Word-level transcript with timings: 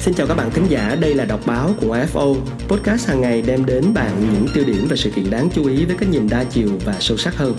Xin 0.00 0.14
chào 0.14 0.26
các 0.26 0.34
bạn 0.34 0.50
thính 0.50 0.66
giả, 0.68 0.96
đây 1.00 1.14
là 1.14 1.24
đọc 1.24 1.40
báo 1.46 1.70
của 1.80 1.96
AFO. 1.96 2.36
Podcast 2.68 3.08
hàng 3.08 3.20
ngày 3.20 3.42
đem 3.42 3.64
đến 3.64 3.94
bạn 3.94 4.20
những 4.32 4.46
tiêu 4.54 4.64
điểm 4.66 4.86
và 4.90 4.96
sự 4.96 5.10
kiện 5.10 5.30
đáng 5.30 5.48
chú 5.54 5.66
ý 5.66 5.84
với 5.84 5.96
cái 5.96 6.08
nhìn 6.08 6.28
đa 6.30 6.44
chiều 6.44 6.68
và 6.84 6.96
sâu 7.00 7.16
sắc 7.16 7.36
hơn. 7.36 7.54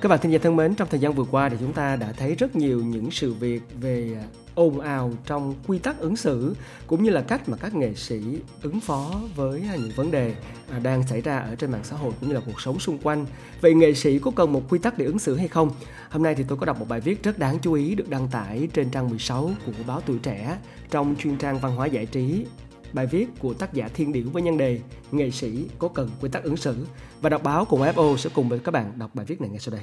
Các 0.00 0.08
bạn 0.08 0.18
thính 0.22 0.32
giả 0.32 0.38
thân 0.42 0.56
mến, 0.56 0.74
trong 0.74 0.88
thời 0.90 1.00
gian 1.00 1.14
vừa 1.14 1.24
qua 1.24 1.48
thì 1.48 1.56
chúng 1.60 1.72
ta 1.72 1.96
đã 1.96 2.12
thấy 2.12 2.34
rất 2.34 2.56
nhiều 2.56 2.82
những 2.84 3.10
sự 3.10 3.32
việc 3.32 3.62
về 3.80 4.10
à, 4.20 4.24
ồn 4.60 4.80
ào 4.80 5.12
trong 5.26 5.54
quy 5.66 5.78
tắc 5.78 5.98
ứng 5.98 6.16
xử, 6.16 6.54
cũng 6.86 7.02
như 7.02 7.10
là 7.10 7.20
cách 7.20 7.48
mà 7.48 7.56
các 7.56 7.74
nghệ 7.74 7.94
sĩ 7.94 8.20
ứng 8.62 8.80
phó 8.80 9.20
với 9.36 9.62
à, 9.68 9.76
những 9.76 9.92
vấn 9.96 10.10
đề 10.10 10.34
à, 10.70 10.78
đang 10.78 11.06
xảy 11.06 11.20
ra 11.20 11.38
ở 11.38 11.54
trên 11.54 11.70
mạng 11.70 11.84
xã 11.84 11.96
hội 11.96 12.12
cũng 12.20 12.28
như 12.28 12.34
là 12.34 12.40
cuộc 12.46 12.60
sống 12.60 12.78
xung 12.78 12.98
quanh. 12.98 13.26
Vậy 13.60 13.74
nghệ 13.74 13.94
sĩ 13.94 14.18
có 14.18 14.30
cần 14.30 14.52
một 14.52 14.62
quy 14.68 14.78
tắc 14.78 14.98
để 14.98 15.04
ứng 15.04 15.18
xử 15.18 15.36
hay 15.36 15.48
không? 15.48 15.70
Hôm 16.10 16.22
nay 16.22 16.34
thì 16.34 16.44
tôi 16.48 16.58
có 16.58 16.66
đọc 16.66 16.78
một 16.78 16.88
bài 16.88 17.00
viết 17.00 17.22
rất 17.22 17.38
đáng 17.38 17.58
chú 17.58 17.72
ý 17.72 17.94
được 17.94 18.08
đăng 18.08 18.28
tải 18.28 18.68
trên 18.72 18.90
trang 18.90 19.10
16 19.10 19.50
của 19.66 19.72
báo 19.86 20.00
Tuổi 20.00 20.18
Trẻ 20.22 20.58
trong 20.90 21.14
chuyên 21.18 21.36
trang 21.36 21.58
văn 21.58 21.76
hóa 21.76 21.86
giải 21.86 22.06
trí 22.06 22.46
bài 22.92 23.06
viết 23.06 23.26
của 23.38 23.54
tác 23.54 23.74
giả 23.74 23.88
Thiên 23.94 24.12
Điểu 24.12 24.26
với 24.32 24.42
nhân 24.42 24.58
đề 24.58 24.80
Nghệ 25.12 25.30
sĩ 25.30 25.68
có 25.78 25.88
cần 25.88 26.10
quy 26.20 26.28
tắc 26.28 26.42
ứng 26.42 26.56
xử 26.56 26.86
và 27.20 27.30
đọc 27.30 27.42
báo 27.42 27.64
cùng 27.64 27.80
FO 27.80 28.16
sẽ 28.16 28.30
cùng 28.34 28.48
với 28.48 28.58
các 28.58 28.72
bạn 28.72 28.92
đọc 28.98 29.10
bài 29.14 29.26
viết 29.26 29.40
này 29.40 29.50
ngay 29.50 29.58
sau 29.58 29.74
đây. 29.74 29.82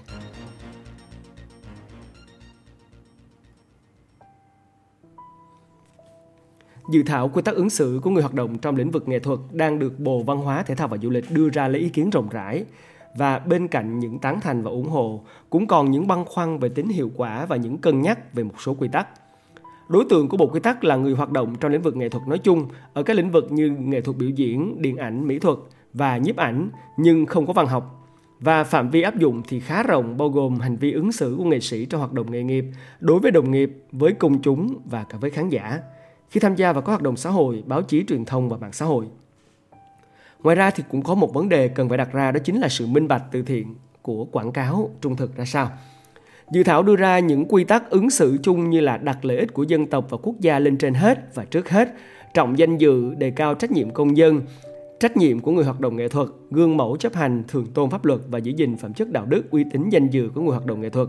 Dự 6.90 7.04
thảo 7.04 7.30
quy 7.30 7.42
tắc 7.42 7.56
ứng 7.56 7.70
xử 7.70 8.00
của 8.04 8.10
người 8.10 8.24
hoạt 8.24 8.34
động 8.34 8.58
trong 8.58 8.76
lĩnh 8.76 8.92
vực 8.92 9.08
nghệ 9.08 9.20
thuật 9.20 9.40
đang 9.52 9.80
được 9.80 10.00
Bộ 10.00 10.24
Văn 10.24 10.38
hóa, 10.38 10.64
Thể 10.64 10.76
thao 10.76 10.88
và 10.88 10.98
Du 10.98 11.10
lịch 11.10 11.32
đưa 11.32 11.50
ra 11.50 11.68
lấy 11.68 11.82
ý 11.82 11.90
kiến 11.90 12.10
rộng 12.10 12.30
rãi 12.30 12.66
và 13.18 13.40
bên 13.40 13.68
cạnh 13.68 14.00
những 14.00 14.20
tán 14.20 14.42
thành 14.42 14.64
và 14.64 14.72
ủng 14.72 14.90
hộ 14.90 15.24
cũng 15.50 15.68
còn 15.68 15.92
những 15.92 16.08
băn 16.08 16.26
khoăn 16.26 16.60
về 16.60 16.70
tính 16.70 16.90
hiệu 16.90 17.12
quả 17.16 17.46
và 17.46 17.56
những 17.56 17.78
cân 17.78 18.02
nhắc 18.02 18.34
về 18.34 18.44
một 18.44 18.62
số 18.62 18.74
quy 18.74 18.88
tắc. 18.88 19.08
Đối 19.90 20.06
tượng 20.10 20.30
của 20.30 20.38
bộ 20.38 20.48
quy 20.48 20.60
tắc 20.60 20.84
là 20.84 20.96
người 20.96 21.14
hoạt 21.14 21.32
động 21.32 21.56
trong 21.60 21.72
lĩnh 21.72 21.82
vực 21.82 21.96
nghệ 21.96 22.10
thuật 22.10 22.28
nói 22.28 22.38
chung 22.38 22.68
ở 22.94 23.04
các 23.04 23.18
lĩnh 23.18 23.32
vực 23.32 23.52
như 23.52 23.70
nghệ 23.70 24.02
thuật 24.02 24.18
biểu 24.18 24.30
diễn, 24.30 24.82
điện 24.82 24.98
ảnh, 24.98 25.28
mỹ 25.28 25.40
thuật 25.40 25.58
và 25.94 26.18
nhiếp 26.18 26.36
ảnh 26.36 26.70
nhưng 26.98 27.26
không 27.26 27.48
có 27.48 27.54
văn 27.54 27.68
học. 27.68 27.94
Và 28.40 28.64
phạm 28.64 28.90
vi 28.90 29.02
áp 29.02 29.18
dụng 29.18 29.42
thì 29.48 29.60
khá 29.60 29.84
rộng 29.84 30.18
bao 30.18 30.30
gồm 30.30 30.60
hành 30.60 30.76
vi 30.76 30.92
ứng 30.92 31.12
xử 31.12 31.36
của 31.38 31.44
nghệ 31.44 31.60
sĩ 31.60 31.86
trong 31.86 32.00
hoạt 32.00 32.14
động 32.14 32.32
nghề 32.32 32.44
nghiệp 32.44 32.66
đối 33.00 33.20
với 33.20 33.32
đồng 33.32 33.52
nghiệp, 33.52 33.72
với 33.92 34.14
công 34.14 34.42
chúng 34.42 34.76
và 34.86 35.04
cả 35.04 35.18
với 35.22 35.30
khán 35.30 35.50
giả 35.50 35.80
khi 36.30 36.40
tham 36.40 36.56
gia 36.56 36.74
vào 36.74 36.82
các 36.82 36.88
hoạt 36.88 37.02
động 37.02 37.18
xã 37.18 37.30
hội, 37.30 37.64
báo 37.66 37.82
chí 37.82 38.04
truyền 38.08 38.26
thông 38.26 38.50
và 38.50 38.58
mạng 38.58 38.74
xã 38.74 38.86
hội. 38.86 39.06
Ngoài 40.44 40.56
ra 40.56 40.70
thì 40.70 40.84
cũng 40.90 41.02
có 41.02 41.16
một 41.16 41.34
vấn 41.34 41.50
đề 41.50 41.68
cần 41.68 41.90
phải 41.90 41.98
đặt 41.98 42.14
ra 42.14 42.32
đó 42.32 42.40
chính 42.44 42.60
là 42.60 42.70
sự 42.70 42.88
minh 42.88 43.08
bạch 43.08 43.24
từ 43.32 43.42
thiện 43.42 43.76
của 44.02 44.26
quảng 44.26 44.52
cáo 44.52 44.90
trung 45.02 45.16
thực 45.16 45.36
ra 45.36 45.46
sao. 45.46 45.72
Dự 46.52 46.64
thảo 46.64 46.84
đưa 46.84 46.96
ra 46.96 47.20
những 47.20 47.46
quy 47.46 47.64
tắc 47.64 47.90
ứng 47.90 48.10
xử 48.10 48.38
chung 48.44 48.70
như 48.70 48.80
là 48.80 48.98
đặt 48.98 49.26
lợi 49.26 49.38
ích 49.38 49.54
của 49.54 49.64
dân 49.64 49.88
tộc 49.88 50.06
và 50.10 50.18
quốc 50.18 50.36
gia 50.40 50.60
lên 50.60 50.78
trên 50.78 50.94
hết 50.94 51.36
và 51.36 51.46
trước 51.46 51.70
hết, 51.70 51.94
trọng 52.34 52.58
danh 52.58 52.78
dự, 52.78 53.14
đề 53.14 53.32
cao 53.32 53.56
trách 53.56 53.72
nhiệm 53.72 53.90
công 53.90 54.18
dân, 54.18 54.42
trách 55.00 55.18
nhiệm 55.18 55.40
của 55.40 55.52
người 55.52 55.64
hoạt 55.66 55.80
động 55.80 55.96
nghệ 55.96 56.08
thuật, 56.08 56.28
gương 56.52 56.78
mẫu 56.78 56.98
chấp 56.98 57.14
hành, 57.14 57.44
thường 57.48 57.68
tôn 57.74 57.90
pháp 57.90 58.06
luật 58.06 58.20
và 58.30 58.40
giữ 58.40 58.52
gìn 58.52 58.78
phẩm 58.78 58.94
chất 58.94 59.12
đạo 59.12 59.26
đức, 59.26 59.52
uy 59.52 59.64
tín 59.72 59.90
danh 59.90 60.08
dự 60.08 60.30
của 60.36 60.42
người 60.42 60.52
hoạt 60.52 60.66
động 60.66 60.82
nghệ 60.82 60.90
thuật. 60.90 61.08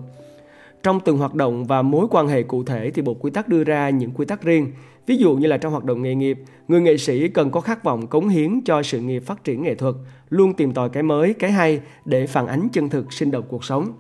Trong 0.83 1.01
từng 1.01 1.19
hoạt 1.19 1.35
động 1.35 1.65
và 1.65 1.83
mối 1.83 2.07
quan 2.11 2.29
hệ 2.29 2.43
cụ 2.43 2.65
thể 2.65 2.91
thì 2.91 3.03
Bộ 3.03 3.15
Quy 3.15 3.31
tắc 3.31 3.49
đưa 3.49 3.65
ra 3.65 3.91
những 3.91 4.11
quy 4.11 4.27
tắc 4.27 4.43
riêng. 4.43 4.73
Ví 5.07 5.17
dụ 5.17 5.37
như 5.37 5.47
là 5.47 5.59
trong 5.59 5.73
hoạt 5.73 5.85
động 5.85 6.03
nghề 6.03 6.15
nghiệp, 6.15 6.39
người 6.69 6.81
nghệ 6.81 6.97
sĩ 6.97 7.29
cần 7.29 7.51
có 7.51 7.61
khát 7.61 7.85
vọng 7.85 8.07
cống 8.07 8.29
hiến 8.29 8.61
cho 8.65 8.83
sự 8.83 9.01
nghiệp 9.01 9.23
phát 9.27 9.45
triển 9.45 9.63
nghệ 9.63 9.75
thuật, 9.75 9.95
luôn 10.29 10.55
tìm 10.55 10.73
tòi 10.73 10.89
cái 10.89 11.03
mới, 11.03 11.35
cái 11.35 11.53
hay 11.53 11.81
để 12.05 12.27
phản 12.27 12.47
ánh 12.47 12.69
chân 12.73 12.89
thực 12.89 13.13
sinh 13.13 13.31
động 13.31 13.45
cuộc 13.49 13.65
sống. 13.65 13.93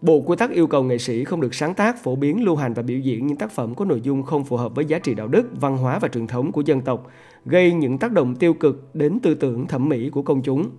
Bộ 0.00 0.20
quy 0.20 0.36
tắc 0.36 0.50
yêu 0.50 0.66
cầu 0.66 0.82
nghệ 0.82 0.98
sĩ 0.98 1.24
không 1.24 1.40
được 1.40 1.54
sáng 1.54 1.74
tác, 1.74 2.02
phổ 2.02 2.16
biến, 2.16 2.44
lưu 2.44 2.56
hành 2.56 2.74
và 2.74 2.82
biểu 2.82 2.98
diễn 2.98 3.26
những 3.26 3.36
tác 3.36 3.52
phẩm 3.52 3.74
có 3.74 3.84
nội 3.84 4.00
dung 4.00 4.22
không 4.22 4.44
phù 4.44 4.56
hợp 4.56 4.74
với 4.74 4.84
giá 4.84 4.98
trị 4.98 5.14
đạo 5.14 5.28
đức, 5.28 5.46
văn 5.60 5.76
hóa 5.76 5.98
và 5.98 6.08
truyền 6.08 6.26
thống 6.26 6.52
của 6.52 6.60
dân 6.60 6.80
tộc, 6.80 7.10
gây 7.44 7.72
những 7.72 7.98
tác 7.98 8.12
động 8.12 8.34
tiêu 8.34 8.54
cực 8.54 8.94
đến 8.94 9.18
tư 9.20 9.34
tưởng 9.34 9.66
thẩm 9.66 9.88
mỹ 9.88 10.10
của 10.10 10.22
công 10.22 10.42
chúng. 10.42 10.70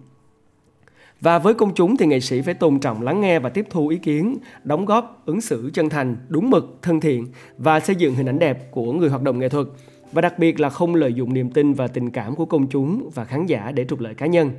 Và 1.22 1.40
với 1.40 1.54
công 1.54 1.74
chúng 1.76 1.98
thì 1.98 2.06
nghệ 2.06 2.20
sĩ 2.20 2.42
phải 2.42 2.54
tôn 2.54 2.80
trọng 2.80 3.02
lắng 3.02 3.22
nghe 3.22 3.40
và 3.40 3.50
tiếp 3.50 3.66
thu 3.70 3.88
ý 3.88 3.98
kiến, 3.98 4.38
đóng 4.64 4.86
góp, 4.86 5.22
ứng 5.26 5.42
xử 5.42 5.70
chân 5.74 5.90
thành, 5.90 6.18
đúng 6.28 6.50
mực, 6.50 6.80
thân 6.82 7.00
thiện 7.00 7.28
và 7.58 7.80
xây 7.80 7.96
dựng 7.96 8.16
hình 8.16 8.30
ảnh 8.30 8.40
đẹp 8.40 8.72
của 8.72 8.94
người 8.94 9.10
hoạt 9.10 9.22
động 9.22 9.40
nghệ 9.40 9.50
thuật 9.50 9.68
và 10.12 10.22
đặc 10.22 10.40
biệt 10.40 10.60
là 10.60 10.70
không 10.70 10.96
lợi 10.96 11.14
dụng 11.14 11.34
niềm 11.34 11.52
tin 11.52 11.74
và 11.74 11.88
tình 11.88 12.10
cảm 12.10 12.36
của 12.36 12.46
công 12.46 12.68
chúng 12.68 13.10
và 13.14 13.26
khán 13.26 13.46
giả 13.46 13.72
để 13.72 13.86
trục 13.86 14.00
lợi 14.00 14.14
cá 14.14 14.26
nhân. 14.26 14.52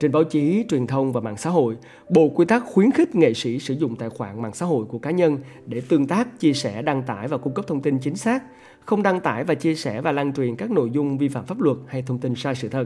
Trên 0.00 0.12
báo 0.12 0.24
chí, 0.24 0.64
truyền 0.68 0.86
thông 0.86 1.12
và 1.12 1.20
mạng 1.20 1.36
xã 1.36 1.50
hội, 1.50 1.76
Bộ 2.08 2.28
Quy 2.28 2.44
tắc 2.44 2.64
khuyến 2.66 2.90
khích 2.90 3.14
nghệ 3.14 3.34
sĩ 3.34 3.58
sử 3.58 3.74
dụng 3.74 3.96
tài 3.96 4.08
khoản 4.08 4.42
mạng 4.42 4.54
xã 4.54 4.66
hội 4.66 4.84
của 4.84 4.98
cá 4.98 5.10
nhân 5.10 5.38
để 5.66 5.82
tương 5.88 6.06
tác, 6.06 6.40
chia 6.40 6.52
sẻ, 6.52 6.82
đăng 6.82 7.02
tải 7.02 7.28
và 7.28 7.38
cung 7.38 7.54
cấp 7.54 7.64
thông 7.68 7.80
tin 7.80 7.98
chính 7.98 8.16
xác, 8.16 8.42
không 8.84 9.02
đăng 9.02 9.20
tải 9.20 9.44
và 9.44 9.54
chia 9.54 9.74
sẻ 9.74 10.00
và 10.00 10.12
lan 10.12 10.32
truyền 10.32 10.56
các 10.56 10.70
nội 10.70 10.90
dung 10.92 11.18
vi 11.18 11.28
phạm 11.28 11.44
pháp 11.44 11.60
luật 11.60 11.76
hay 11.86 12.02
thông 12.02 12.18
tin 12.18 12.34
sai 12.34 12.54
sự 12.54 12.68
thật. 12.68 12.84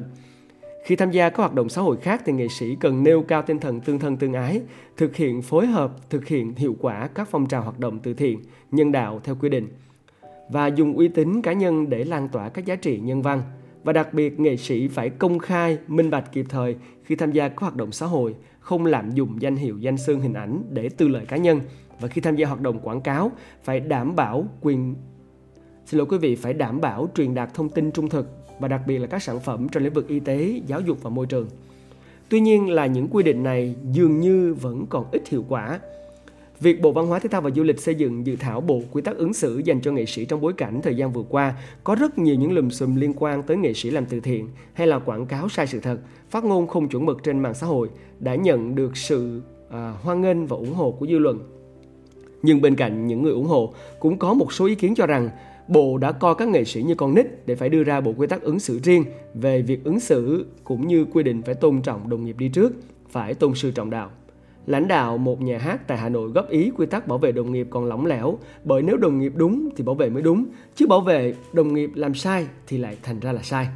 Khi 0.84 0.96
tham 0.96 1.10
gia 1.10 1.28
các 1.28 1.36
hoạt 1.36 1.54
động 1.54 1.68
xã 1.68 1.82
hội 1.82 1.96
khác 1.96 2.22
thì 2.24 2.32
nghệ 2.32 2.48
sĩ 2.48 2.76
cần 2.80 3.02
nêu 3.02 3.22
cao 3.22 3.42
tinh 3.42 3.58
thần 3.58 3.80
tương 3.80 3.98
thân 3.98 4.16
tương 4.16 4.32
ái, 4.32 4.62
thực 4.96 5.16
hiện 5.16 5.42
phối 5.42 5.66
hợp, 5.66 6.10
thực 6.10 6.26
hiện 6.26 6.54
hiệu 6.54 6.76
quả 6.80 7.08
các 7.14 7.28
phong 7.30 7.46
trào 7.46 7.62
hoạt 7.62 7.78
động 7.78 7.98
từ 8.02 8.14
thiện, 8.14 8.42
nhân 8.70 8.92
đạo 8.92 9.20
theo 9.24 9.36
quy 9.40 9.48
định 9.48 9.68
và 10.50 10.66
dùng 10.66 10.96
uy 10.96 11.08
tín 11.08 11.42
cá 11.42 11.52
nhân 11.52 11.90
để 11.90 12.04
lan 12.04 12.28
tỏa 12.28 12.48
các 12.48 12.64
giá 12.64 12.76
trị 12.76 13.00
nhân 13.00 13.22
văn. 13.22 13.42
Và 13.84 13.92
đặc 13.92 14.14
biệt 14.14 14.40
nghệ 14.40 14.56
sĩ 14.56 14.88
phải 14.88 15.10
công 15.10 15.38
khai, 15.38 15.78
minh 15.86 16.10
bạch 16.10 16.32
kịp 16.32 16.46
thời 16.48 16.76
khi 17.04 17.16
tham 17.16 17.32
gia 17.32 17.48
các 17.48 17.58
hoạt 17.58 17.76
động 17.76 17.92
xã 17.92 18.06
hội, 18.06 18.34
không 18.60 18.86
lạm 18.86 19.10
dụng 19.10 19.42
danh 19.42 19.56
hiệu, 19.56 19.78
danh 19.78 19.96
xưng, 19.96 20.20
hình 20.20 20.34
ảnh 20.34 20.62
để 20.70 20.88
tư 20.88 21.08
lợi 21.08 21.26
cá 21.26 21.36
nhân 21.36 21.60
và 22.00 22.08
khi 22.08 22.20
tham 22.20 22.36
gia 22.36 22.46
hoạt 22.46 22.60
động 22.60 22.78
quảng 22.82 23.00
cáo 23.00 23.32
phải 23.62 23.80
đảm 23.80 24.16
bảo 24.16 24.46
quyền 24.60 24.94
xin 25.86 25.98
lỗi 25.98 26.06
quý 26.10 26.18
vị 26.18 26.36
phải 26.36 26.52
đảm 26.52 26.80
bảo 26.80 27.08
truyền 27.14 27.34
đạt 27.34 27.54
thông 27.54 27.68
tin 27.68 27.92
trung 27.92 28.08
thực 28.08 28.41
và 28.62 28.68
đặc 28.68 28.80
biệt 28.86 28.98
là 28.98 29.06
các 29.06 29.22
sản 29.22 29.40
phẩm 29.40 29.68
trong 29.68 29.82
lĩnh 29.82 29.92
vực 29.92 30.08
y 30.08 30.20
tế, 30.20 30.60
giáo 30.66 30.80
dục 30.80 30.98
và 31.02 31.10
môi 31.10 31.26
trường. 31.26 31.46
Tuy 32.28 32.40
nhiên 32.40 32.70
là 32.70 32.86
những 32.86 33.08
quy 33.08 33.22
định 33.22 33.42
này 33.42 33.74
dường 33.92 34.20
như 34.20 34.54
vẫn 34.54 34.86
còn 34.86 35.04
ít 35.12 35.28
hiệu 35.28 35.44
quả. 35.48 35.80
Việc 36.60 36.82
Bộ 36.82 36.92
Văn 36.92 37.06
hóa 37.06 37.18
Thể 37.18 37.28
thao 37.28 37.40
và 37.40 37.50
Du 37.50 37.62
lịch 37.62 37.80
xây 37.80 37.94
dựng 37.94 38.26
dự 38.26 38.36
thảo 38.36 38.60
bộ 38.60 38.82
quy 38.92 39.02
tắc 39.02 39.16
ứng 39.16 39.32
xử 39.32 39.62
dành 39.64 39.80
cho 39.80 39.92
nghệ 39.92 40.06
sĩ 40.06 40.24
trong 40.24 40.40
bối 40.40 40.52
cảnh 40.52 40.80
thời 40.82 40.96
gian 40.96 41.12
vừa 41.12 41.22
qua 41.28 41.54
có 41.84 41.94
rất 41.94 42.18
nhiều 42.18 42.34
những 42.34 42.52
lùm 42.52 42.68
xùm 42.68 42.96
liên 42.96 43.12
quan 43.16 43.42
tới 43.42 43.56
nghệ 43.56 43.74
sĩ 43.74 43.90
làm 43.90 44.06
từ 44.06 44.20
thiện 44.20 44.48
hay 44.72 44.86
là 44.86 44.98
quảng 44.98 45.26
cáo 45.26 45.48
sai 45.48 45.66
sự 45.66 45.80
thật, 45.80 45.98
phát 46.30 46.44
ngôn 46.44 46.66
không 46.66 46.88
chuẩn 46.88 47.06
mực 47.06 47.22
trên 47.22 47.38
mạng 47.38 47.54
xã 47.54 47.66
hội 47.66 47.88
đã 48.20 48.34
nhận 48.34 48.74
được 48.74 48.96
sự 48.96 49.42
à, 49.70 49.94
hoan 50.02 50.20
nghênh 50.20 50.46
và 50.46 50.56
ủng 50.56 50.74
hộ 50.74 50.90
của 50.90 51.06
dư 51.06 51.18
luận. 51.18 51.38
Nhưng 52.42 52.60
bên 52.60 52.76
cạnh 52.76 53.06
những 53.06 53.22
người 53.22 53.32
ủng 53.32 53.46
hộ 53.46 53.74
cũng 54.00 54.18
có 54.18 54.34
một 54.34 54.52
số 54.52 54.66
ý 54.66 54.74
kiến 54.74 54.94
cho 54.94 55.06
rằng 55.06 55.30
Bộ 55.72 55.98
đã 55.98 56.12
coi 56.12 56.34
các 56.34 56.48
nghệ 56.48 56.64
sĩ 56.64 56.82
như 56.82 56.94
con 56.94 57.14
nít 57.14 57.46
để 57.46 57.54
phải 57.54 57.68
đưa 57.68 57.84
ra 57.84 58.00
bộ 58.00 58.14
quy 58.16 58.26
tắc 58.26 58.42
ứng 58.42 58.60
xử 58.60 58.78
riêng 58.82 59.04
về 59.34 59.62
việc 59.62 59.84
ứng 59.84 60.00
xử 60.00 60.46
cũng 60.64 60.88
như 60.88 61.04
quy 61.12 61.22
định 61.22 61.42
phải 61.42 61.54
tôn 61.54 61.82
trọng 61.82 62.10
đồng 62.10 62.24
nghiệp 62.24 62.36
đi 62.38 62.48
trước, 62.48 62.72
phải 63.10 63.34
tôn 63.34 63.54
sư 63.54 63.70
trọng 63.70 63.90
đạo. 63.90 64.10
Lãnh 64.66 64.88
đạo 64.88 65.18
một 65.18 65.40
nhà 65.40 65.58
hát 65.58 65.88
tại 65.88 65.98
Hà 65.98 66.08
Nội 66.08 66.30
góp 66.30 66.48
ý 66.48 66.70
quy 66.76 66.86
tắc 66.86 67.08
bảo 67.08 67.18
vệ 67.18 67.32
đồng 67.32 67.52
nghiệp 67.52 67.66
còn 67.70 67.84
lỏng 67.84 68.06
lẻo 68.06 68.38
bởi 68.64 68.82
nếu 68.82 68.96
đồng 68.96 69.20
nghiệp 69.20 69.32
đúng 69.36 69.68
thì 69.76 69.84
bảo 69.84 69.94
vệ 69.94 70.10
mới 70.10 70.22
đúng, 70.22 70.46
chứ 70.74 70.86
bảo 70.86 71.00
vệ 71.00 71.34
đồng 71.52 71.74
nghiệp 71.74 71.90
làm 71.94 72.14
sai 72.14 72.46
thì 72.66 72.78
lại 72.78 72.96
thành 73.02 73.20
ra 73.20 73.32
là 73.32 73.42
sai. 73.42 73.68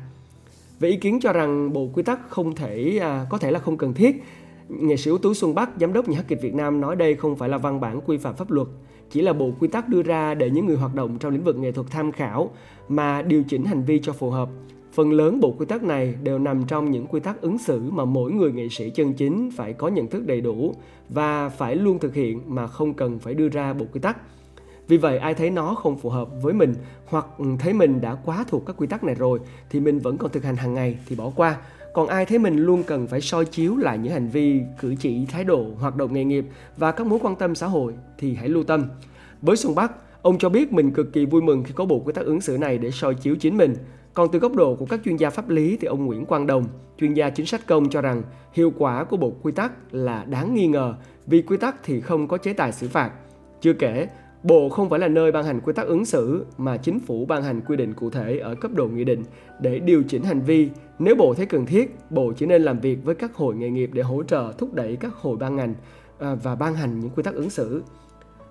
Về 0.80 0.88
ý 0.88 0.96
kiến 0.96 1.18
cho 1.22 1.32
rằng 1.32 1.72
bộ 1.72 1.88
quy 1.94 2.02
tắc 2.02 2.30
không 2.30 2.54
thể 2.54 2.98
à, 3.02 3.26
có 3.30 3.38
thể 3.38 3.50
là 3.50 3.58
không 3.58 3.76
cần 3.76 3.94
thiết, 3.94 4.24
nghệ 4.68 4.96
sĩ 4.96 5.10
ưu 5.10 5.18
tú 5.18 5.34
Xuân 5.34 5.54
Bắc, 5.54 5.70
giám 5.80 5.92
đốc 5.92 6.08
nhà 6.08 6.16
hát 6.16 6.24
kịch 6.28 6.42
Việt 6.42 6.54
Nam 6.54 6.80
nói 6.80 6.96
đây 6.96 7.14
không 7.14 7.36
phải 7.36 7.48
là 7.48 7.58
văn 7.58 7.80
bản 7.80 8.00
quy 8.06 8.16
phạm 8.16 8.36
pháp 8.36 8.50
luật 8.50 8.68
chỉ 9.10 9.22
là 9.22 9.32
bộ 9.32 9.50
quy 9.60 9.68
tắc 9.68 9.88
đưa 9.88 10.02
ra 10.02 10.34
để 10.34 10.50
những 10.50 10.66
người 10.66 10.76
hoạt 10.76 10.94
động 10.94 11.18
trong 11.18 11.32
lĩnh 11.32 11.44
vực 11.44 11.56
nghệ 11.56 11.72
thuật 11.72 11.86
tham 11.90 12.12
khảo 12.12 12.50
mà 12.88 13.22
điều 13.22 13.42
chỉnh 13.48 13.64
hành 13.64 13.82
vi 13.82 14.00
cho 14.02 14.12
phù 14.12 14.30
hợp. 14.30 14.48
Phần 14.92 15.12
lớn 15.12 15.40
bộ 15.40 15.54
quy 15.58 15.66
tắc 15.66 15.82
này 15.82 16.14
đều 16.22 16.38
nằm 16.38 16.64
trong 16.64 16.90
những 16.90 17.06
quy 17.06 17.20
tắc 17.20 17.40
ứng 17.40 17.58
xử 17.58 17.90
mà 17.90 18.04
mỗi 18.04 18.32
người 18.32 18.52
nghệ 18.52 18.68
sĩ 18.68 18.90
chân 18.90 19.12
chính 19.12 19.50
phải 19.56 19.72
có 19.72 19.88
nhận 19.88 20.06
thức 20.06 20.26
đầy 20.26 20.40
đủ 20.40 20.74
và 21.08 21.48
phải 21.48 21.76
luôn 21.76 21.98
thực 21.98 22.14
hiện 22.14 22.42
mà 22.46 22.66
không 22.66 22.94
cần 22.94 23.18
phải 23.18 23.34
đưa 23.34 23.48
ra 23.48 23.72
bộ 23.72 23.86
quy 23.92 24.00
tắc. 24.00 24.16
Vì 24.88 24.96
vậy, 24.96 25.18
ai 25.18 25.34
thấy 25.34 25.50
nó 25.50 25.74
không 25.74 25.98
phù 25.98 26.10
hợp 26.10 26.28
với 26.42 26.54
mình 26.54 26.74
hoặc 27.06 27.26
thấy 27.58 27.72
mình 27.72 28.00
đã 28.00 28.14
quá 28.14 28.44
thuộc 28.48 28.66
các 28.66 28.76
quy 28.76 28.86
tắc 28.86 29.04
này 29.04 29.14
rồi 29.14 29.40
thì 29.70 29.80
mình 29.80 29.98
vẫn 29.98 30.16
còn 30.16 30.30
thực 30.30 30.44
hành 30.44 30.56
hàng 30.56 30.74
ngày 30.74 30.98
thì 31.08 31.16
bỏ 31.16 31.30
qua 31.36 31.56
còn 31.96 32.08
ai 32.08 32.26
thấy 32.26 32.38
mình 32.38 32.56
luôn 32.56 32.82
cần 32.82 33.06
phải 33.06 33.20
soi 33.20 33.44
chiếu 33.44 33.76
lại 33.76 33.98
những 33.98 34.12
hành 34.12 34.28
vi 34.28 34.62
cử 34.80 34.94
chỉ 35.00 35.26
thái 35.26 35.44
độ 35.44 35.66
hoạt 35.78 35.96
động 35.96 36.12
nghề 36.12 36.24
nghiệp 36.24 36.44
và 36.76 36.92
các 36.92 37.06
mối 37.06 37.18
quan 37.22 37.36
tâm 37.36 37.54
xã 37.54 37.66
hội 37.66 37.94
thì 38.18 38.34
hãy 38.34 38.48
lưu 38.48 38.64
tâm 38.64 38.84
với 39.42 39.56
xuân 39.56 39.74
bắc 39.74 39.92
ông 40.22 40.38
cho 40.38 40.48
biết 40.48 40.72
mình 40.72 40.90
cực 40.90 41.12
kỳ 41.12 41.26
vui 41.26 41.42
mừng 41.42 41.64
khi 41.64 41.72
có 41.76 41.84
bộ 41.84 41.98
quy 41.98 42.12
tắc 42.12 42.24
ứng 42.24 42.40
xử 42.40 42.58
này 42.58 42.78
để 42.78 42.90
soi 42.90 43.14
chiếu 43.14 43.36
chính 43.40 43.56
mình 43.56 43.74
còn 44.14 44.28
từ 44.32 44.38
góc 44.38 44.54
độ 44.54 44.74
của 44.74 44.86
các 44.86 45.00
chuyên 45.04 45.16
gia 45.16 45.30
pháp 45.30 45.48
lý 45.48 45.76
thì 45.80 45.86
ông 45.86 46.06
Nguyễn 46.06 46.26
Quang 46.26 46.46
Đồng, 46.46 46.64
chuyên 47.00 47.14
gia 47.14 47.30
chính 47.30 47.46
sách 47.46 47.66
công 47.66 47.90
cho 47.90 48.00
rằng 48.00 48.22
hiệu 48.52 48.72
quả 48.78 49.04
của 49.04 49.16
bộ 49.16 49.32
quy 49.42 49.52
tắc 49.52 49.72
là 49.94 50.24
đáng 50.24 50.54
nghi 50.54 50.66
ngờ 50.66 50.94
vì 51.26 51.42
quy 51.42 51.56
tắc 51.56 51.76
thì 51.84 52.00
không 52.00 52.28
có 52.28 52.38
chế 52.38 52.52
tài 52.52 52.72
xử 52.72 52.88
phạt. 52.88 53.10
Chưa 53.60 53.72
kể, 53.72 54.08
Bộ 54.46 54.68
không 54.68 54.90
phải 54.90 54.98
là 54.98 55.08
nơi 55.08 55.32
ban 55.32 55.44
hành 55.44 55.60
quy 55.60 55.72
tắc 55.72 55.86
ứng 55.86 56.04
xử 56.04 56.46
mà 56.58 56.76
chính 56.76 57.00
phủ 57.00 57.26
ban 57.26 57.42
hành 57.42 57.60
quy 57.60 57.76
định 57.76 57.94
cụ 57.94 58.10
thể 58.10 58.38
ở 58.38 58.54
cấp 58.54 58.70
độ 58.74 58.86
nghị 58.86 59.04
định 59.04 59.22
để 59.60 59.78
điều 59.78 60.02
chỉnh 60.08 60.22
hành 60.22 60.40
vi. 60.40 60.70
Nếu 60.98 61.14
Bộ 61.14 61.34
thấy 61.34 61.46
cần 61.46 61.66
thiết, 61.66 61.96
Bộ 62.10 62.32
chỉ 62.36 62.46
nên 62.46 62.62
làm 62.62 62.80
việc 62.80 62.98
với 63.04 63.14
các 63.14 63.34
hội 63.34 63.54
nghề 63.54 63.70
nghiệp 63.70 63.90
để 63.92 64.02
hỗ 64.02 64.22
trợ 64.22 64.52
thúc 64.58 64.74
đẩy 64.74 64.96
các 64.96 65.14
hội 65.14 65.36
ban 65.36 65.56
ngành 65.56 65.74
à, 66.18 66.34
và 66.34 66.54
ban 66.54 66.74
hành 66.74 67.00
những 67.00 67.10
quy 67.10 67.22
tắc 67.22 67.34
ứng 67.34 67.50
xử. 67.50 67.82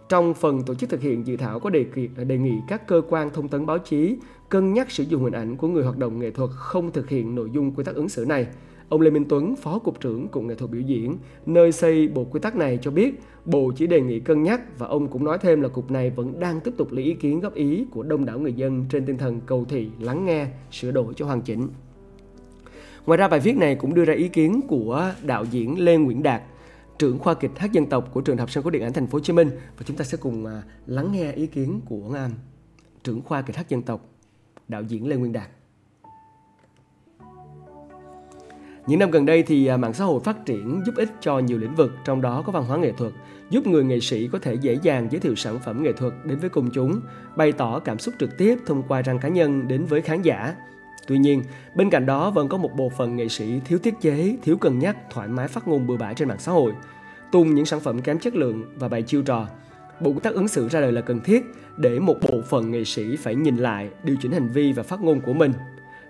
Trong 0.10 0.34
phần 0.34 0.64
tổ 0.66 0.76
chức 0.76 0.90
thực 0.90 1.02
hiện 1.02 1.28
dự 1.28 1.38
thảo 1.38 1.60
có 1.60 1.70
đề, 1.70 1.86
đề 2.28 2.38
nghị 2.38 2.54
các 2.68 2.88
cơ 2.88 3.02
quan 3.10 3.30
thông 3.30 3.48
tấn 3.48 3.66
báo 3.66 3.78
chí 3.78 4.18
cân 4.50 4.74
nhắc 4.74 4.92
sử 4.92 5.04
dụng 5.04 5.24
hình 5.24 5.34
ảnh 5.34 5.58
của 5.58 5.68
người 5.68 5.84
hoạt 5.84 5.98
động 5.98 6.20
nghệ 6.20 6.32
thuật 6.32 6.50
không 6.56 6.92
thực 6.92 7.10
hiện 7.10 7.36
nội 7.36 7.50
dung 7.54 7.72
quy 7.72 7.84
tắc 7.84 7.96
ứng 7.96 8.10
xử 8.10 8.26
này. 8.26 8.48
Ông 8.90 9.02
Lê 9.02 9.10
Minh 9.10 9.26
Tuấn, 9.30 9.56
Phó 9.56 9.80
Cục 9.80 10.00
trưởng 10.00 10.28
Cục 10.28 10.44
Nghệ 10.44 10.56
thuật 10.56 10.72
biểu 10.72 10.82
diễn, 10.82 11.18
nơi 11.46 11.72
xây 11.72 12.08
bộ 12.08 12.24
quy 12.24 12.40
tắc 12.40 12.56
này 12.56 12.80
cho 12.82 12.92
biết 12.92 13.20
Bộ 13.46 13.72
chỉ 13.76 13.88
đề 13.88 14.02
nghị 14.02 14.20
cân 14.20 14.44
nhắc 14.44 14.62
và 14.78 14.88
ông 14.88 15.08
cũng 15.08 15.24
nói 15.24 15.38
thêm 15.42 15.62
là 15.62 15.70
Cục 15.70 15.92
này 15.92 16.10
vẫn 16.10 16.40
đang 16.40 16.62
tiếp 16.62 16.74
tục 16.78 16.92
lấy 16.92 17.06
ý 17.06 17.14
kiến 17.14 17.40
góp 17.40 17.54
ý 17.54 17.86
của 17.92 18.04
đông 18.04 18.26
đảo 18.26 18.40
người 18.40 18.54
dân 18.54 18.86
trên 18.90 19.06
tinh 19.06 19.18
thần 19.18 19.42
cầu 19.46 19.66
thị, 19.66 19.90
lắng 20.00 20.26
nghe, 20.26 20.48
sửa 20.72 20.92
đổi 20.92 21.14
cho 21.14 21.26
hoàn 21.26 21.42
chỉnh. 21.42 21.68
Ngoài 23.06 23.18
ra 23.18 23.28
bài 23.28 23.40
viết 23.40 23.58
này 23.58 23.76
cũng 23.76 23.94
đưa 23.94 24.06
ra 24.06 24.14
ý 24.14 24.28
kiến 24.28 24.62
của 24.68 25.12
đạo 25.24 25.46
diễn 25.52 25.80
Lê 25.80 25.98
Nguyễn 25.98 26.24
Đạt, 26.24 26.42
trưởng 27.00 27.20
khoa 27.20 27.34
kịch 27.34 27.52
hát 27.56 27.72
dân 27.72 27.86
tộc 27.86 28.10
của 28.14 28.22
trường 28.22 28.38
học 28.38 28.52
sân 28.52 28.64
khấu 28.64 28.72
điện 28.72 28.84
ảnh 28.84 28.94
thành 28.94 29.08
phố 29.08 29.16
Hồ 29.16 29.20
Chí 29.20 29.34
Minh 29.34 29.50
và 29.50 29.84
chúng 29.86 29.98
ta 29.98 30.06
sẽ 30.06 30.18
cùng 30.18 30.46
à, 30.46 30.64
lắng 30.86 31.12
nghe 31.12 31.32
ý 31.32 31.48
kiến 31.48 31.82
của 31.86 32.14
à, 32.16 32.30
trưởng 33.04 33.22
khoa 33.22 33.42
kịch 33.42 33.56
hát 33.56 33.70
dân 33.70 33.82
tộc 33.82 34.10
đạo 34.68 34.84
diễn 34.84 35.08
Lê 35.08 35.16
Nguyên 35.16 35.34
Đạt. 35.34 35.50
Những 38.88 39.00
năm 39.00 39.12
gần 39.12 39.26
đây 39.26 39.44
thì 39.44 39.68
à, 39.68 39.78
mạng 39.78 39.94
xã 39.94 40.06
hội 40.06 40.20
phát 40.24 40.46
triển 40.46 40.82
giúp 40.86 40.96
ích 40.96 41.10
cho 41.22 41.40
nhiều 41.40 41.58
lĩnh 41.58 41.76
vực, 41.76 41.92
trong 42.06 42.22
đó 42.22 42.44
có 42.46 42.52
văn 42.52 42.66
hóa 42.66 42.78
nghệ 42.78 42.92
thuật, 42.92 43.14
giúp 43.50 43.68
người 43.68 43.84
nghệ 43.84 44.00
sĩ 44.00 44.28
có 44.28 44.40
thể 44.40 44.54
dễ 44.54 44.78
dàng 44.82 45.08
giới 45.12 45.20
thiệu 45.20 45.36
sản 45.36 45.60
phẩm 45.60 45.84
nghệ 45.84 45.94
thuật 45.94 46.14
đến 46.24 46.40
với 46.40 46.50
công 46.50 46.70
chúng, 46.72 47.02
bày 47.36 47.52
tỏ 47.52 47.80
cảm 47.80 48.00
xúc 48.00 48.16
trực 48.20 48.38
tiếp 48.38 48.58
thông 48.66 48.84
qua 48.84 49.02
trang 49.02 49.20
cá 49.20 49.30
nhân 49.30 49.68
đến 49.68 49.86
với 49.86 50.02
khán 50.02 50.22
giả. 50.22 50.56
Tuy 51.08 51.18
nhiên, 51.18 51.44
bên 51.76 51.90
cạnh 51.90 52.06
đó 52.06 52.32
vẫn 52.32 52.50
có 52.50 52.58
một 52.58 52.76
bộ 52.76 52.90
phận 52.98 53.16
nghệ 53.16 53.28
sĩ 53.28 53.60
thiếu 53.66 53.80
tiết 53.80 53.94
chế, 54.02 54.38
thiếu 54.44 54.58
cân 54.58 54.80
nhắc, 54.80 54.98
thoải 55.12 55.28
mái 55.28 55.48
phát 55.48 55.68
ngôn 55.68 55.88
bừa 55.88 55.98
bãi 55.98 56.14
trên 56.14 56.28
mạng 56.28 56.40
xã 56.40 56.52
hội, 56.52 56.74
tung 57.32 57.56
những 57.56 57.66
sản 57.66 57.80
phẩm 57.80 58.02
kém 58.02 58.20
chất 58.20 58.36
lượng 58.36 58.64
và 58.76 58.88
bày 58.88 59.02
chiêu 59.02 59.22
trò. 59.22 59.48
Bộ 60.00 60.12
quy 60.12 60.20
tắc 60.24 60.34
ứng 60.34 60.48
xử 60.48 60.70
ra 60.70 60.82
đời 60.82 60.92
là 60.92 61.02
cần 61.02 61.20
thiết 61.20 61.44
để 61.78 62.00
một 62.00 62.16
bộ 62.32 62.42
phận 62.50 62.72
nghệ 62.72 62.84
sĩ 62.84 63.16
phải 63.16 63.36
nhìn 63.36 63.58
lại, 63.58 63.90
điều 64.04 64.16
chỉnh 64.22 64.32
hành 64.32 64.48
vi 64.48 64.74
và 64.74 64.84
phát 64.84 65.02
ngôn 65.02 65.22
của 65.22 65.34
mình. 65.34 65.54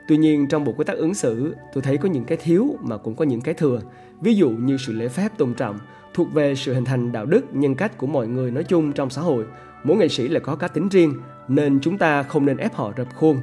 Tuy 0.08 0.18
nhiên 0.18 0.48
trong 0.48 0.64
bộ 0.64 0.72
quy 0.72 0.84
tắc 0.84 0.98
ứng 0.98 1.14
xử, 1.14 1.56
tôi 1.74 1.82
thấy 1.82 1.98
có 1.98 2.10
những 2.10 2.24
cái 2.24 2.38
thiếu 2.38 2.78
mà 2.82 2.98
cũng 2.98 3.16
có 3.16 3.26
những 3.26 3.42
cái 3.42 3.54
thừa. 3.54 3.82
Ví 4.22 4.34
dụ 4.34 4.50
như 4.50 4.78
sự 4.78 4.94
lễ 4.94 5.08
phép 5.08 5.30
tôn 5.38 5.54
trọng, 5.54 5.80
thuộc 6.14 6.34
về 6.34 6.56
sự 6.56 6.74
hình 6.74 6.86
thành 6.86 7.12
đạo 7.12 7.26
đức, 7.26 7.56
nhân 7.56 7.76
cách 7.76 7.98
của 7.98 8.08
mọi 8.08 8.28
người 8.28 8.52
nói 8.52 8.64
chung 8.64 8.92
trong 8.92 9.10
xã 9.10 9.22
hội. 9.22 9.46
Mỗi 9.84 9.98
nghệ 9.98 10.08
sĩ 10.08 10.28
lại 10.28 10.40
có 10.40 10.56
cá 10.56 10.68
tính 10.68 10.90
riêng, 10.90 11.14
nên 11.48 11.80
chúng 11.82 11.98
ta 11.98 12.24
không 12.24 12.46
nên 12.46 12.58
ép 12.58 12.74
họ 12.74 12.94
rập 12.98 13.16
khuôn. 13.16 13.38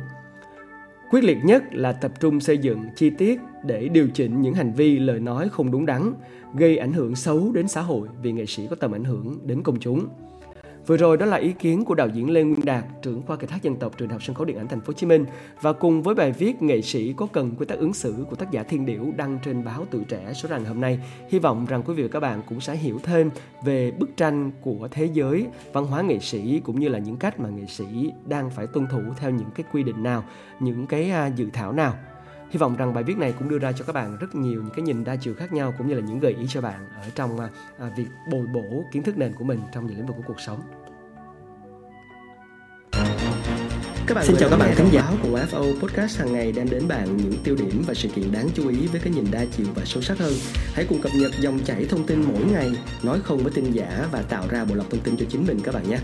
Quyết 1.11 1.25
liệt 1.25 1.39
nhất 1.45 1.65
là 1.73 1.93
tập 1.93 2.13
trung 2.21 2.41
xây 2.41 2.59
dựng 2.59 2.85
chi 2.97 3.11
tiết 3.11 3.41
để 3.65 3.89
điều 3.89 4.09
chỉnh 4.09 4.43
những 4.43 4.55
hành 4.55 4.73
vi 4.73 4.99
lời 4.99 5.21
nói 5.21 5.49
không 5.49 5.71
đúng 5.71 5.87
đắn, 5.87 6.13
gây 6.55 6.77
ảnh 6.77 6.93
hưởng 6.93 7.17
xấu 7.17 7.53
đến 7.53 7.69
xã 7.69 7.81
hội 7.81 8.09
vì 8.23 8.33
nghệ 8.33 8.47
sĩ 8.47 8.67
có 8.71 8.77
tầm 8.77 8.95
ảnh 8.95 9.05
hưởng 9.05 9.39
đến 9.45 9.63
công 9.63 9.81
chúng. 9.81 10.07
Vừa 10.87 10.97
rồi 10.97 11.17
đó 11.17 11.27
là 11.27 11.37
ý 11.37 11.53
kiến 11.53 11.85
của 11.85 11.95
đạo 11.95 12.09
diễn 12.09 12.31
Lê 12.31 12.43
Nguyên 12.43 12.65
Đạt, 12.65 12.85
trưởng 13.03 13.23
khoa 13.23 13.37
kịch 13.37 13.51
hát 13.51 13.63
dân 13.63 13.77
tộc 13.77 13.99
trường 13.99 14.09
học 14.09 14.23
sân 14.23 14.37
khấu 14.37 14.45
điện 14.45 14.59
ảnh 14.59 14.69
thành 14.69 14.81
phố 14.81 14.87
Hồ 14.87 14.93
Chí 14.93 15.07
Minh 15.07 15.27
và 15.61 15.73
cùng 15.73 16.03
với 16.03 16.15
bài 16.15 16.33
viết 16.33 16.63
nghệ 16.63 16.83
sĩ 16.83 17.13
có 17.13 17.27
cần 17.33 17.55
quy 17.59 17.67
tắc 17.67 17.79
ứng 17.79 17.95
xử 17.95 18.15
của 18.31 18.37
tác 18.37 18.51
giả 18.51 18.63
Thiên 18.63 18.87
Điểu 18.87 19.13
đăng 19.17 19.39
trên 19.45 19.65
báo 19.65 19.87
Tuổi 19.91 20.05
Trẻ 20.09 20.33
số 20.33 20.49
rằng 20.49 20.65
hôm 20.65 20.81
nay. 20.81 20.99
Hy 21.29 21.39
vọng 21.39 21.67
rằng 21.67 21.83
quý 21.83 21.95
vị 21.95 22.03
và 22.03 22.09
các 22.09 22.21
bạn 22.21 22.43
cũng 22.49 22.61
sẽ 22.61 22.77
hiểu 22.77 22.99
thêm 23.03 23.31
về 23.65 23.91
bức 23.91 24.17
tranh 24.17 24.51
của 24.61 24.89
thế 24.91 25.09
giới 25.13 25.47
văn 25.73 25.87
hóa 25.87 26.03
nghệ 26.03 26.19
sĩ 26.19 26.61
cũng 26.65 26.81
như 26.81 26.89
là 26.89 26.99
những 26.99 27.17
cách 27.17 27.41
mà 27.41 27.49
nghệ 27.49 27.67
sĩ 27.67 28.13
đang 28.27 28.51
phải 28.51 28.67
tuân 28.67 28.87
thủ 28.87 29.01
theo 29.17 29.31
những 29.31 29.51
cái 29.55 29.67
quy 29.73 29.83
định 29.83 30.03
nào, 30.03 30.25
những 30.61 30.87
cái 30.87 31.11
à, 31.11 31.27
dự 31.27 31.49
thảo 31.53 31.73
nào 31.73 31.95
hy 32.53 32.59
vọng 32.59 32.77
rằng 32.77 32.95
bài 32.95 33.05
viết 33.05 33.19
này 33.19 33.35
cũng 33.39 33.49
đưa 33.49 33.59
ra 33.59 33.73
cho 33.73 33.85
các 33.85 33.93
bạn 33.93 34.17
rất 34.21 34.35
nhiều 34.35 34.63
những 34.63 34.75
cái 34.75 34.83
nhìn 34.83 35.05
đa 35.05 35.17
chiều 35.17 35.35
khác 35.35 35.53
nhau 35.53 35.75
cũng 35.79 35.89
như 35.89 35.95
là 35.95 36.01
những 36.01 36.21
gợi 36.21 36.33
ý 36.33 36.47
cho 36.49 36.61
bạn 36.61 36.89
ở 36.95 37.11
trong 37.15 37.41
à, 37.41 37.49
à 37.79 37.91
việc 37.97 38.07
bồi 38.31 38.47
bổ 38.47 38.85
kiến 38.93 39.03
thức 39.03 39.19
nền 39.19 39.33
của 39.33 39.45
mình 39.45 39.61
trong 39.73 39.87
những 39.87 39.97
lĩnh 39.97 40.07
vực 40.07 40.17
của 40.17 40.23
cuộc 40.27 40.41
sống 40.41 40.61
các 44.07 44.15
bạn 44.15 44.27
Xin 44.27 44.37
chào 44.37 44.51
các 44.51 44.57
bạn 44.57 44.75
khán 44.75 44.87
giả 44.93 45.13
của 45.23 45.41
FO 45.51 45.81
Podcast 45.81 46.19
hàng 46.19 46.33
ngày 46.33 46.53
đem 46.53 46.71
đến 46.71 46.89
bạn 46.89 47.17
những 47.17 47.35
tiêu 47.45 47.57
điểm 47.57 47.83
và 47.87 47.95
sự 47.95 48.09
kiện 48.09 48.33
đáng 48.33 48.49
chú 48.55 48.69
ý 48.69 48.87
với 48.87 49.01
cái 49.01 49.13
nhìn 49.13 49.27
đa 49.31 49.45
chiều 49.57 49.67
và 49.75 49.83
sâu 49.85 50.03
sắc 50.03 50.19
hơn. 50.19 50.33
Hãy 50.75 50.87
cùng 50.89 51.03
cập 51.03 51.13
nhật 51.15 51.33
dòng 51.41 51.59
chảy 51.65 51.85
thông 51.85 52.07
tin 52.07 52.23
mỗi 52.23 52.45
ngày, 52.53 52.73
nói 53.03 53.21
không 53.25 53.39
với 53.39 53.53
tin 53.55 53.73
giả 53.73 54.07
và 54.13 54.23
tạo 54.23 54.45
ra 54.51 54.65
bộ 54.65 54.75
lọc 54.75 54.91
thông 54.91 55.01
tin 55.01 55.17
cho 55.17 55.27
chính 55.29 55.47
mình 55.47 55.61
các 55.65 55.75
bạn 55.75 55.89
nhé. 55.89 55.99